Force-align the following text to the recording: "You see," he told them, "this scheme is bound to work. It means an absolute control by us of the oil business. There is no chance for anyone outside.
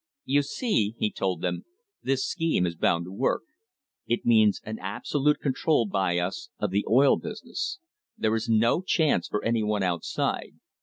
"You 0.25 0.41
see," 0.41 0.95
he 0.97 1.11
told 1.11 1.41
them, 1.41 1.63
"this 2.01 2.25
scheme 2.25 2.65
is 2.65 2.75
bound 2.75 3.05
to 3.05 3.11
work. 3.11 3.43
It 4.07 4.25
means 4.25 4.59
an 4.63 4.79
absolute 4.79 5.39
control 5.39 5.85
by 5.85 6.17
us 6.17 6.49
of 6.57 6.71
the 6.71 6.83
oil 6.89 7.17
business. 7.17 7.77
There 8.17 8.35
is 8.35 8.49
no 8.49 8.81
chance 8.81 9.27
for 9.27 9.43
anyone 9.45 9.83
outside. 9.83 10.55